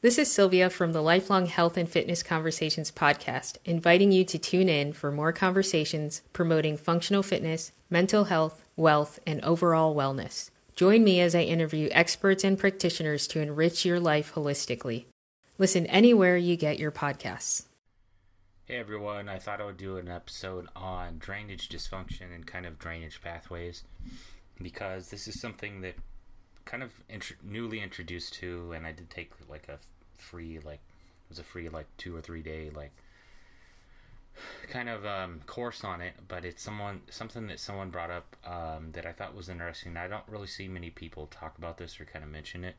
[0.00, 4.68] This is Sylvia from the Lifelong Health and Fitness Conversations podcast, inviting you to tune
[4.68, 10.50] in for more conversations promoting functional fitness, mental health, wealth, and overall wellness.
[10.76, 15.06] Join me as I interview experts and practitioners to enrich your life holistically.
[15.58, 17.64] Listen anywhere you get your podcasts.
[18.66, 22.78] Hey everyone, I thought I would do an episode on drainage dysfunction and kind of
[22.78, 23.82] drainage pathways
[24.62, 25.96] because this is something that
[26.68, 29.78] kind of int- newly introduced to, and I did take like a
[30.16, 32.92] free like it was a free like two or three day like
[34.70, 38.92] kind of um, course on it, but it's someone something that someone brought up um,
[38.92, 39.96] that I thought was interesting.
[39.96, 42.76] I don't really see many people talk about this or kind of mention it.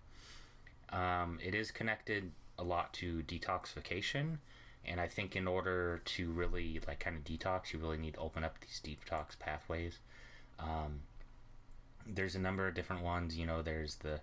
[0.91, 4.37] Um, it is connected a lot to detoxification,
[4.85, 8.19] and I think in order to really like kind of detox, you really need to
[8.19, 9.97] open up these detox pathways.
[10.59, 11.01] Um,
[12.13, 13.37] there's a number of different ones.
[13.37, 14.21] You know, there's the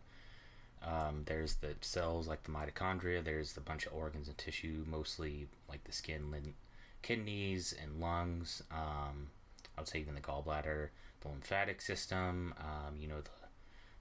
[0.84, 3.24] um, there's the cells like the mitochondria.
[3.24, 6.54] There's a bunch of organs and tissue, mostly like the skin, lin-
[7.02, 8.62] kidneys, and lungs.
[8.70, 9.28] Um,
[9.76, 10.88] I would say even the gallbladder,
[11.20, 12.54] the lymphatic system.
[12.58, 13.30] Um, you know the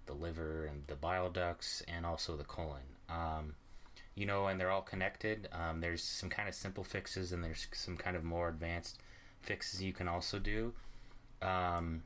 [0.05, 2.83] the liver and the bile ducts, and also the colon.
[3.09, 3.55] Um,
[4.15, 5.49] you know, and they're all connected.
[5.51, 8.99] Um, there's some kind of simple fixes, and there's some kind of more advanced
[9.41, 10.73] fixes you can also do.
[11.41, 12.03] Um,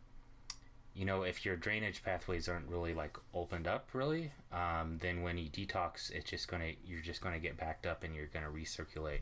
[0.95, 5.37] you know, if your drainage pathways aren't really like opened up, really, um, then when
[5.37, 9.21] you detox, it's just gonna you're just gonna get backed up, and you're gonna recirculate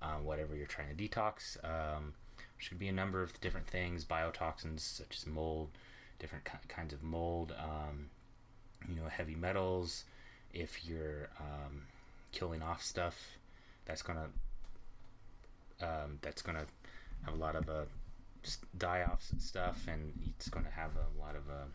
[0.00, 1.56] um, whatever you're trying to detox.
[1.64, 2.14] Um,
[2.78, 5.70] be a number of different things, biotoxins such as mold,
[6.18, 8.08] different ki- kinds of mold, um,
[8.88, 10.04] you know, heavy metals.
[10.52, 11.82] If you're um,
[12.30, 13.36] killing off stuff,
[13.84, 14.28] that's gonna
[15.80, 16.66] um, that's gonna
[17.24, 17.84] have a lot of uh,
[18.76, 21.66] die off stuff, and it's going to have a lot of uh,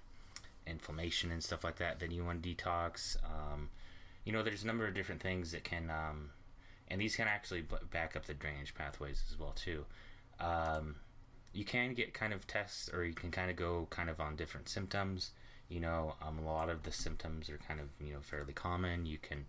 [0.66, 2.00] inflammation and stuff like that.
[2.00, 3.18] Then you want to detox.
[3.24, 3.70] Um,
[4.26, 6.32] you know, there's a number of different things that can, um,
[6.90, 9.86] and these can actually back up the drainage pathways as well too.
[10.40, 10.96] Um,
[11.54, 14.36] you can get kind of tests, or you can kind of go kind of on
[14.36, 15.32] different symptoms.
[15.70, 19.06] You know, um, a lot of the symptoms are kind of you know fairly common.
[19.06, 19.46] You can,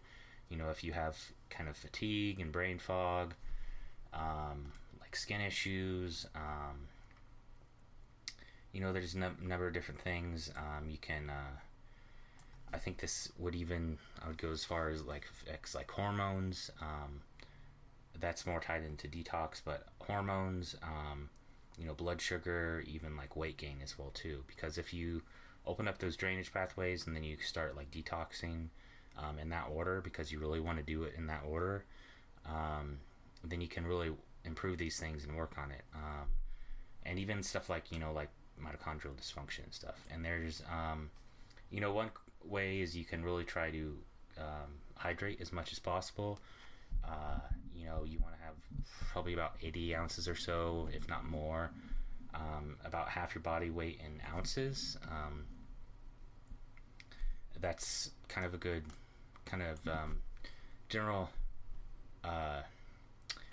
[0.49, 1.17] you know, if you have
[1.51, 3.35] kind of fatigue and brain fog,
[4.15, 6.89] um, like skin issues, um,
[8.73, 10.51] you know, there's a number of different things.
[10.57, 11.57] Um, you can, uh,
[12.73, 15.25] I think this would even, I would go as far as like,
[15.75, 16.71] like hormones.
[16.81, 17.23] Um,
[18.21, 21.31] that's more tied into detox, but hormones, um,
[21.79, 24.45] you know, blood sugar, even like weight gain as well too.
[24.47, 25.23] Because if you
[25.67, 28.67] open up those drainage pathways and then you start like detoxing
[29.17, 31.85] um, in that order, because you really want to do it in that order,
[32.47, 32.99] um,
[33.45, 34.11] then you can really
[34.45, 35.83] improve these things and work on it.
[35.95, 36.29] Um,
[37.05, 38.29] and even stuff like you know like
[38.61, 39.97] mitochondrial dysfunction and stuff.
[40.13, 41.11] And there's, um,
[41.71, 42.11] you know, one
[42.45, 43.97] way is you can really try to
[44.39, 46.39] um, hydrate as much as possible.
[47.05, 47.41] Uh,
[47.75, 48.55] you know, you want to have
[49.13, 51.71] probably about 80 ounces or so, if not more,
[52.35, 54.97] um, about half your body weight in ounces.
[55.11, 55.45] Um,
[57.61, 58.85] that's kind of a good
[59.45, 60.19] kind of um,
[60.89, 61.31] general
[62.25, 62.63] uh,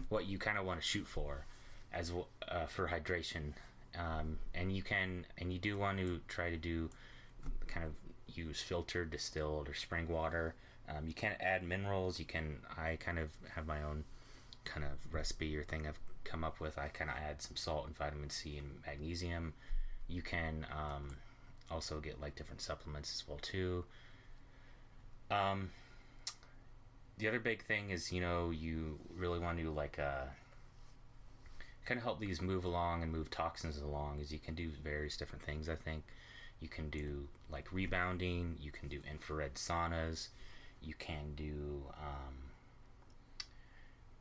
[0.09, 1.45] what you kind of want to shoot for
[1.93, 2.11] as
[2.47, 3.53] uh, for hydration
[3.97, 6.89] um, and you can and you do want to try to do
[7.67, 7.93] kind of
[8.35, 10.55] use filtered distilled or spring water.
[10.87, 12.19] Um, you can add minerals.
[12.19, 14.03] You can i kind of have my own
[14.65, 16.77] kind of recipe or thing i've come up with.
[16.77, 19.53] I kind of add some salt and vitamin c and magnesium.
[20.07, 21.17] You can um,
[21.71, 23.85] also get like different supplements as well too.
[25.31, 25.69] Um,
[27.17, 30.25] the other big thing is you know you really want to like uh,
[31.85, 35.17] kind of help these move along and move toxins along is you can do various
[35.17, 36.03] different things i think.
[36.59, 40.29] You can do like rebounding you can do infrared saunas
[40.81, 42.35] you can do um,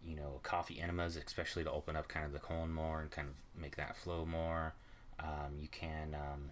[0.04, 3.28] you know coffee enemas especially to open up kind of the colon more and kind
[3.28, 4.74] of make that flow more.
[5.20, 6.50] Um, you can um,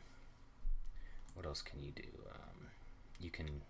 [1.35, 2.09] what else can you do?
[2.31, 2.69] Um,
[3.21, 3.63] you can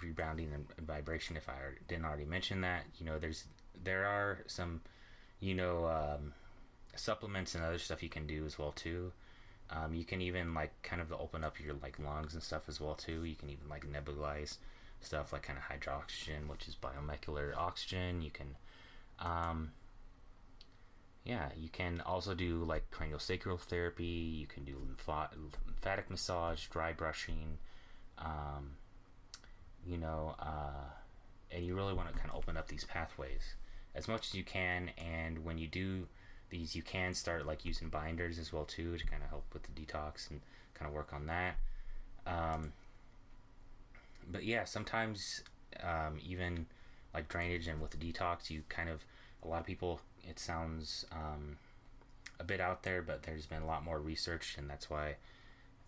[0.00, 1.52] rebounding and vibration if i
[1.88, 2.84] didn't already mention that.
[2.98, 3.44] You know there's
[3.82, 4.80] there are some
[5.40, 6.32] you know um,
[6.96, 9.12] supplements and other stuff you can do as well too.
[9.70, 12.80] Um, you can even like kind of open up your like lungs and stuff as
[12.80, 13.24] well too.
[13.24, 14.56] You can even like nebulize
[15.00, 18.20] stuff like kind of hydroxygen, which is biomolecular oxygen.
[18.20, 18.56] You can,
[19.18, 19.70] um,
[21.24, 24.04] yeah, you can also do like craniosacral therapy.
[24.04, 24.76] You can do
[25.06, 27.58] lymphatic massage, dry brushing.
[28.18, 28.72] Um,
[29.86, 30.90] you know, uh,
[31.50, 33.54] and you really want to kind of open up these pathways
[33.94, 34.90] as much as you can.
[34.98, 36.06] And when you do
[36.50, 39.62] these, you can start like using binders as well too to kind of help with
[39.62, 40.40] the detox and
[40.74, 41.56] kind of work on that.
[42.26, 42.72] Um,
[44.30, 45.42] but yeah, sometimes
[45.82, 46.66] um, even
[47.14, 49.04] like drainage and with the detox, you kind of
[49.42, 50.00] a lot of people.
[50.28, 51.56] It sounds um,
[52.38, 55.16] a bit out there, but there's been a lot more research, and that's why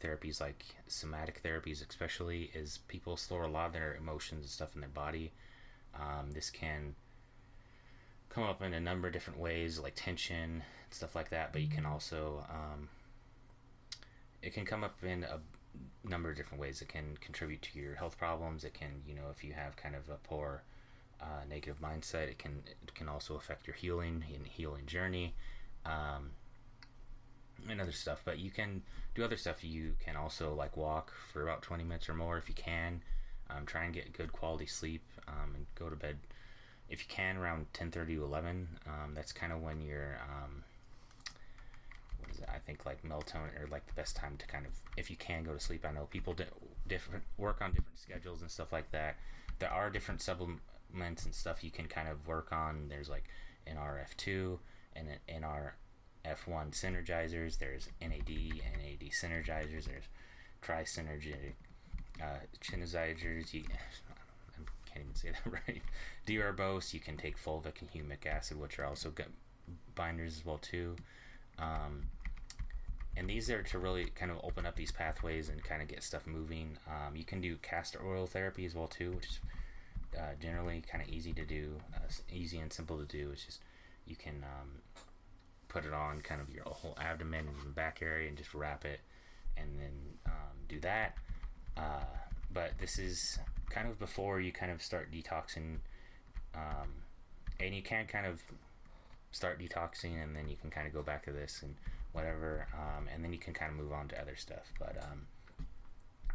[0.03, 4.75] therapies like somatic therapies, especially, is people store a lot of their emotions and stuff
[4.75, 5.33] in their body.
[5.95, 6.95] Um, this can
[8.33, 11.53] come up in a number of different ways, like tension, stuff like that.
[11.53, 12.89] But you can also um,
[14.43, 15.39] it can come up in a
[16.09, 16.83] number of different ways.
[16.83, 18.65] It can contribute to your health problems.
[18.65, 20.63] It can, you know, if you have kind of a poor
[21.21, 25.35] uh, negative mindset, it can it can also affect your healing and healing journey,
[25.87, 26.31] um,
[27.69, 28.23] and other stuff.
[28.25, 28.83] But you can
[29.15, 29.63] do other stuff.
[29.63, 33.03] You can also like walk for about twenty minutes or more if you can.
[33.51, 36.17] Um, try and get good quality sleep um, and go to bed
[36.93, 38.69] if you can around 10:30 to 11.
[38.87, 40.63] Um, that's kind of when you're um,
[42.21, 42.49] what is it?
[42.55, 45.43] I think like melatonin or like the best time to kind of if you can
[45.43, 45.87] go to sleep.
[45.87, 46.45] I know people di-
[46.87, 49.17] different work on different schedules and stuff like that.
[49.59, 52.89] There are different supplements and stuff you can kind of work on.
[52.89, 53.25] There's like
[53.67, 54.59] NRF2
[54.95, 57.59] and NRF1 synergizers.
[57.59, 59.87] There's NAD, NAD synergizers.
[59.87, 60.09] There's
[60.61, 61.55] tri synergetic
[62.21, 62.39] uh.
[63.53, 63.65] You,
[64.93, 65.83] can't even say that right.
[66.27, 66.93] D-ribose.
[66.93, 69.33] You can take fulvic and humic acid, which are also good
[69.95, 70.97] binders as well too.
[71.59, 72.09] Um,
[73.17, 76.03] and these are to really kind of open up these pathways and kind of get
[76.03, 76.79] stuff moving.
[76.89, 79.41] Um, you can do castor oil therapy as well too, which is
[80.19, 83.31] uh, generally kind of easy to do, uh, easy and simple to do.
[83.33, 83.61] It's just
[84.07, 84.69] you can um,
[85.69, 89.01] put it on kind of your whole abdomen and back area and just wrap it,
[89.57, 89.93] and then
[90.27, 91.17] um, do that.
[91.77, 92.05] Uh,
[92.53, 93.39] but this is
[93.71, 95.79] kind of before you kind of start detoxing,
[96.55, 96.89] um,
[97.61, 98.43] and you can kind of
[99.31, 101.75] start detoxing, and then you can kind of go back to this and
[102.13, 104.73] whatever, um, and then you can kind of move on to other stuff.
[104.79, 105.27] But um,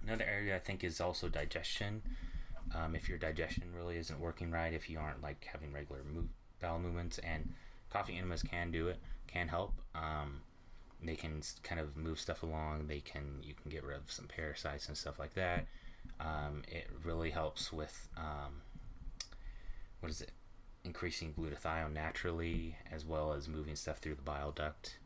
[0.04, 2.02] another area I think is also digestion.
[2.76, 6.26] Um, if your digestion really isn't working right, if you aren't like having regular move,
[6.62, 7.54] bowel movements, and
[7.92, 8.98] coffee enemas can do it,
[9.28, 9.74] can help.
[9.96, 10.42] Um,
[11.02, 12.88] they can kind of move stuff along.
[12.88, 15.68] They can you can get rid of some parasites and stuff like that.
[16.20, 18.62] Um, it really helps with um,
[20.00, 20.32] what is it?
[20.84, 25.00] Increasing glutathione naturally, as well as moving stuff through the bile duct.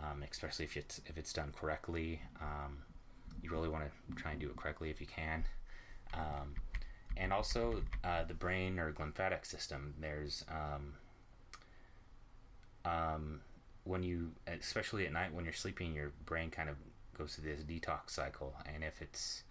[0.00, 2.20] Um, especially if it's if it's done correctly.
[2.40, 2.78] Um,
[3.42, 5.44] you really want to try and do it correctly if you can.
[6.14, 6.54] Um,
[7.16, 9.94] and also uh, the brain or glymphatic system.
[10.00, 10.94] There's um,
[13.88, 16.76] when you, especially at night when you're sleeping, your brain kind of
[17.16, 19.42] goes through this detox cycle, and if it's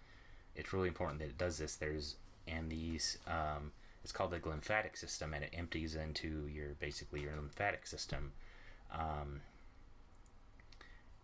[0.58, 1.76] it's really important that it does this.
[1.76, 2.16] There's
[2.46, 3.72] and these um,
[4.02, 8.32] it's called the glymphatic system, and it empties into your basically your lymphatic system.
[8.92, 9.40] Um,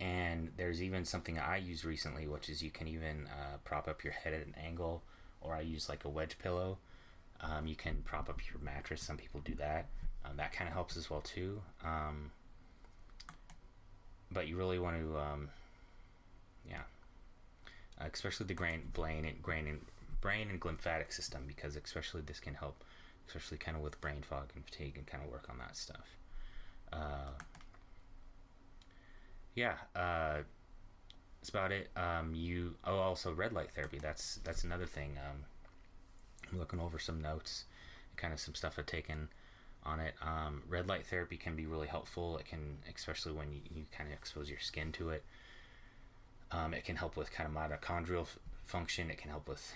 [0.01, 4.05] and there's even something I used recently, which is you can even uh, prop up
[4.05, 5.03] your head at an angle,
[5.41, 6.79] or I use like a wedge pillow.
[7.41, 9.03] Um, you can prop up your mattress.
[9.03, 9.87] Some people do that.
[10.25, 11.61] Um, that kind of helps as well too.
[11.85, 12.31] Um,
[14.31, 15.49] but you really want to, um,
[16.69, 16.83] yeah,
[18.13, 19.81] especially the brain, brain, and brain and
[20.21, 22.83] brain and glymphatic system, because especially this can help,
[23.27, 26.17] especially kind of with brain fog and fatigue, and kind of work on that stuff.
[26.93, 27.33] Uh,
[29.55, 30.39] yeah, uh,
[31.41, 31.91] that's about it.
[31.97, 33.99] Um, you oh also red light therapy.
[34.01, 35.19] That's that's another thing.
[35.19, 35.45] Um,
[36.51, 37.65] I'm looking over some notes,
[38.17, 39.29] kind of some stuff I've taken
[39.85, 40.15] on it.
[40.23, 42.39] Um, red light therapy can be really helpful.
[42.39, 45.25] It can, especially when you, you kind of expose your skin to it.
[46.51, 49.11] Um, it can help with kind of mitochondrial f- function.
[49.11, 49.75] It can help with,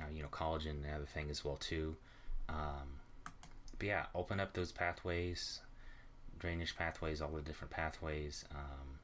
[0.00, 1.96] uh, you know, collagen and other thing as well too.
[2.48, 3.00] Um,
[3.78, 5.60] but yeah, open up those pathways,
[6.38, 8.44] drainage pathways, all the different pathways.
[8.50, 8.98] Um,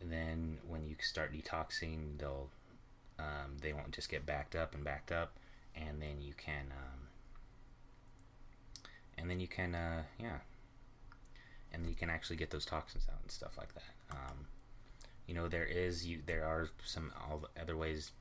[0.00, 2.50] then when you start detoxing, they'll
[3.18, 5.32] um, they won't just get backed up and backed up,
[5.74, 7.08] and then you can um,
[9.18, 10.38] and then you can uh, yeah,
[11.72, 13.84] and you can actually get those toxins out and stuff like that.
[14.10, 14.46] Um,
[15.26, 17.12] you know, there is you there are some
[17.60, 18.12] other ways.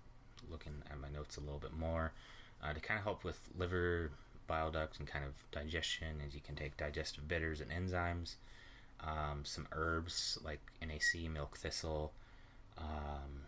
[0.47, 2.11] Looking at my notes a little bit more
[2.63, 4.11] uh, to kind of help with liver
[4.45, 8.35] bile ducts and kind of digestion, as you can take digestive bitters and enzymes.
[9.01, 12.13] Um, some herbs like NAC, milk thistle.
[12.77, 13.41] Um,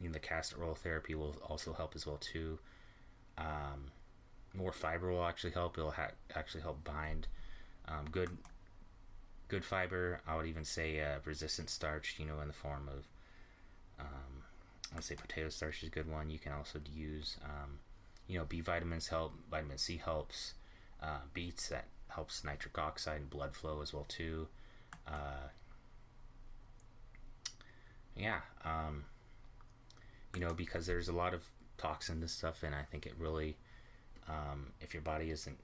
[0.00, 2.58] you know, the castor oil therapy will also help as well too.
[3.38, 3.90] Um,
[4.54, 5.76] more fiber will actually help.
[5.78, 7.26] It'll ha- actually help bind
[7.88, 8.30] um, good
[9.48, 10.20] good fiber.
[10.26, 12.16] I would even say uh, resistant starch.
[12.18, 13.06] You know, in the form of
[14.00, 14.42] um,
[14.96, 16.30] I'd say potato starch is a good one.
[16.30, 17.78] You can also use um,
[18.28, 19.34] you know B vitamins help.
[19.50, 20.54] Vitamin C helps.
[21.02, 24.48] Uh, beets that helps nitric oxide and blood flow as well too.
[25.06, 25.48] Uh,
[28.16, 29.04] yeah, um,
[30.34, 31.44] you know because there's a lot of
[31.78, 33.56] toxins and stuff, and I think it really
[34.28, 35.58] Um, if your body isn't,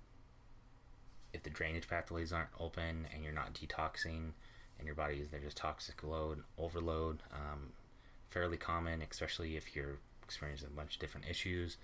[1.32, 4.32] if the drainage pathways aren't open and you're not detoxing,
[4.78, 7.70] and your body is there just toxic load overload, um,
[8.30, 11.76] fairly common, especially if you're experiencing a bunch of different issues.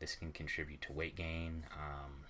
[0.00, 2.24] This can contribute to weight gain, um,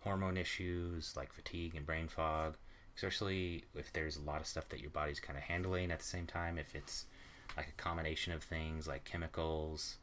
[0.00, 2.56] hormone issues like fatigue and brain fog,
[2.94, 6.04] especially if there's a lot of stuff that your body's kind of handling at the
[6.04, 6.58] same time.
[6.58, 7.06] If it's
[7.56, 9.96] like a combination of things like chemicals,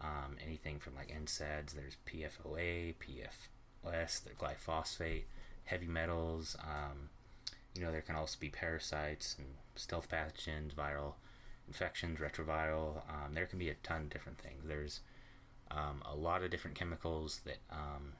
[0.00, 3.48] um, anything from like NSAIDs, there's PFOA, PFOS,
[3.84, 5.24] the glyphosate,
[5.64, 6.56] heavy metals.
[6.60, 7.10] Um,
[7.74, 11.14] you know, there can also be parasites and stealth pathogens, viral
[11.66, 13.02] infections, retroviral.
[13.08, 14.64] Um, there can be a ton of different things.
[14.66, 15.00] There's
[15.70, 18.12] um, a lot of different chemicals that um,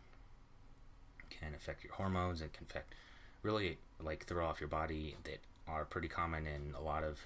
[1.30, 2.94] can affect your hormones and can affect
[3.42, 7.18] really like throw off your body that are pretty common in a lot of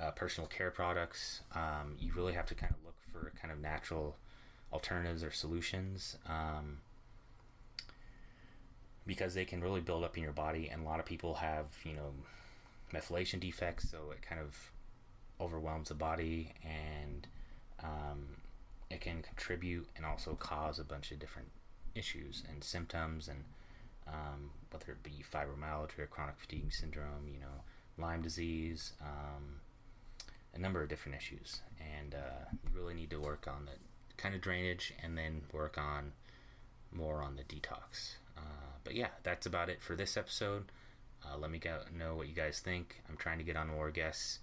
[0.00, 1.40] uh, personal care products.
[1.54, 4.16] Um, you really have to kind of look for kind of natural
[4.72, 6.78] alternatives or solutions um,
[9.08, 10.68] because they can really build up in your body.
[10.70, 12.12] And a lot of people have, you know,
[12.94, 14.54] methylation defects, so it kind of
[15.40, 17.26] overwhelms the body and
[17.82, 18.36] um,
[18.90, 21.48] it can contribute and also cause a bunch of different
[21.94, 23.44] issues and symptoms and
[24.08, 27.62] um, whether it be fibromyalgia chronic fatigue syndrome, you know,
[27.98, 29.60] Lyme disease, um,
[30.54, 31.60] a number of different issues.
[31.96, 33.72] And uh, you really need to work on the
[34.16, 36.12] kind of drainage and then work on
[36.92, 38.16] more on the detox.
[38.36, 38.40] Uh,
[38.84, 40.64] but yeah, that's about it for this episode.
[41.24, 43.02] Uh, let me go, know what you guys think.
[43.08, 44.38] I'm trying to get on more guests.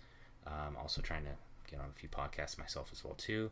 [0.45, 1.31] Um, also trying to
[1.69, 3.51] get on a few podcasts myself as well too.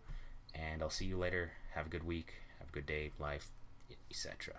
[0.53, 1.51] And I'll see you later.
[1.73, 2.33] Have a good week.
[2.59, 3.47] Have a good day, life,
[4.11, 4.53] etc.